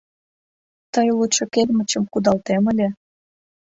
[0.93, 2.87] —Тый лучо кермычым кудалтем ыле.